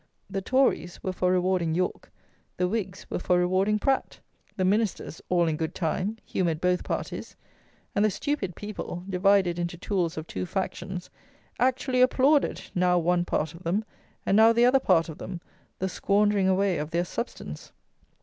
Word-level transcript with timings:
The 0.31 0.41
Tories 0.41 0.99
were 1.03 1.13
for 1.13 1.31
rewarding 1.31 1.75
Yorke; 1.75 2.09
the 2.57 2.67
Whigs 2.67 3.05
were 3.11 3.19
for 3.19 3.37
rewarding 3.37 3.77
Pratt. 3.77 4.19
The 4.57 4.65
Ministers 4.65 5.21
(all 5.29 5.47
in 5.47 5.57
good 5.57 5.75
time!) 5.75 6.17
humoured 6.25 6.59
both 6.59 6.83
parties; 6.83 7.35
and 7.93 8.03
the 8.03 8.09
stupid 8.09 8.55
people, 8.55 9.03
divided 9.07 9.59
into 9.59 9.77
tools 9.77 10.17
of 10.17 10.25
two 10.25 10.47
factions, 10.47 11.11
actually 11.59 12.01
applauded, 12.01 12.63
now 12.73 12.97
one 12.97 13.25
part 13.25 13.53
of 13.53 13.61
them, 13.61 13.85
and 14.25 14.35
now 14.35 14.51
the 14.51 14.65
other 14.65 14.79
part 14.79 15.07
of 15.07 15.19
them, 15.19 15.39
the 15.77 15.87
squandering 15.87 16.47
away 16.47 16.79
of 16.79 16.89
their 16.89 17.05
substance. 17.05 17.71